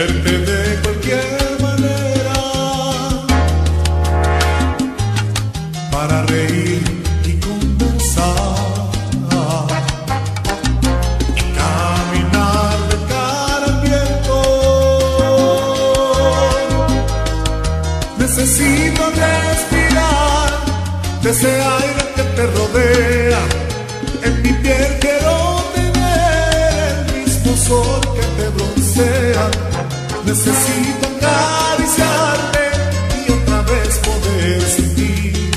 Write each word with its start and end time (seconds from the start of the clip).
quererte 0.00 0.38
de 0.38 0.80
cualquier 0.82 1.60
manera, 1.60 2.32
para 5.92 6.22
reír 6.22 6.82
y 7.24 7.32
conversar, 7.38 8.54
y 11.36 11.42
caminar 11.58 12.78
de 12.90 12.96
cara 13.10 13.66
al 13.66 13.80
viento. 13.82 14.36
Necesito 18.18 19.02
respirar 19.10 20.50
de 21.22 21.30
ese 21.30 21.52
aire 21.60 22.02
que 22.16 22.22
te 22.22 22.46
rodea, 22.46 23.42
en 24.22 24.42
mi 24.42 24.52
piel 24.62 24.98
quiero 25.00 25.62
tener 25.74 26.90
el 26.90 27.26
mismo 27.26 27.54
sol 27.54 28.00
que 28.14 28.24
te 28.36 28.48
broncea. 28.48 29.50
Necesito 30.24 31.06
acariciarte 31.16 32.60
y 33.26 33.32
otra 33.32 33.62
vez 33.62 33.98
poder 33.98 34.62
sentir 34.62 35.50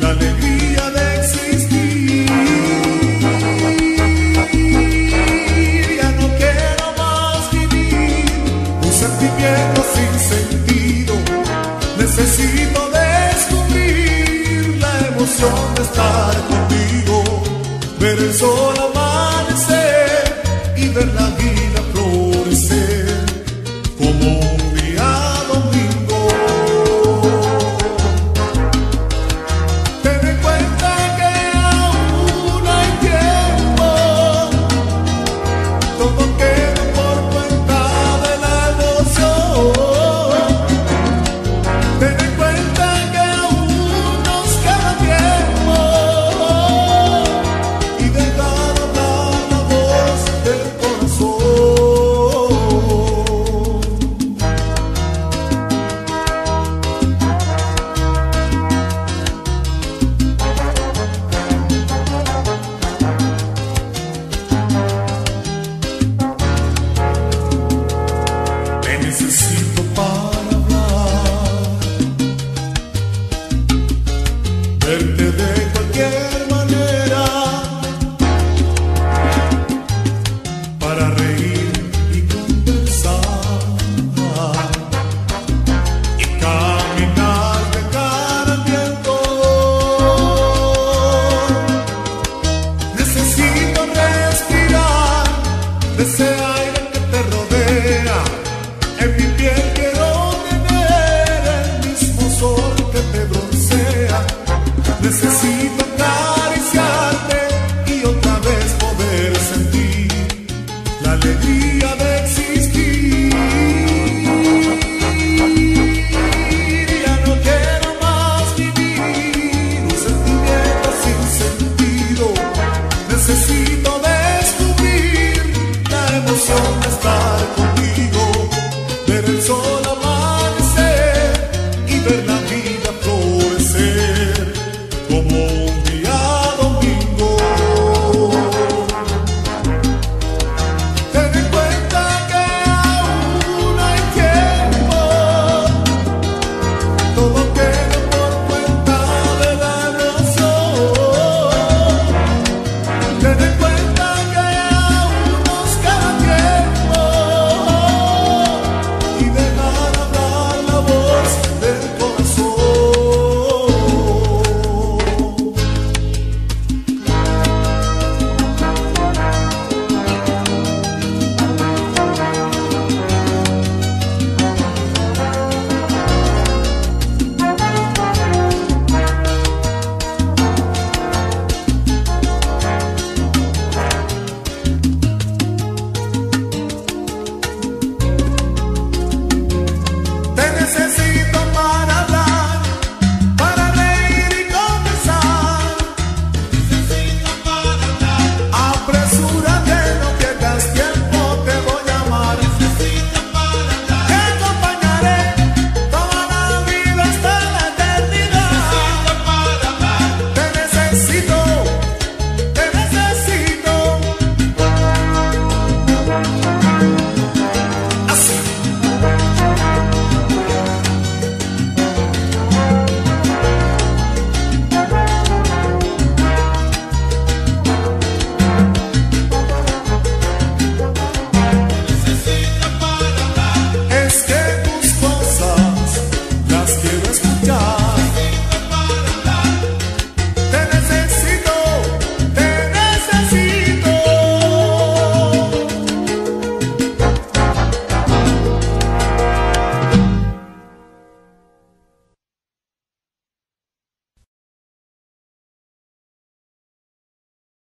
la 0.00 0.08
alegría 0.10 0.90
de 0.90 1.20
existir. 1.20 2.26
Ya 5.96 6.10
no 6.20 6.28
quiero 6.36 6.86
más 6.98 7.50
vivir 7.52 8.24
un 8.82 8.92
sentimiento 8.92 9.84
sin 9.94 10.12
sentido. 10.32 11.14
Necesito 11.96 12.90
descubrir 12.90 14.78
la 14.80 15.08
emoción 15.08 15.74
de 15.76 15.82
estar 15.82 16.34
contigo, 16.48 17.24
ver 18.00 18.18
el 18.18 18.34
sol 18.34 18.74
amanecer 18.92 20.42
y 20.76 20.88
ver 20.88 21.08
la 21.14 21.28
vida 21.30 21.80
florecer. 21.92 23.13
comum. 23.98 24.63